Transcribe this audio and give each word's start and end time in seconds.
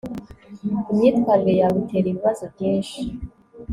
imyitwarire 0.91 1.53
yawe 1.61 1.77
itera 1.83 2.07
ibibazo 2.09 2.43
byinshi 2.53 2.99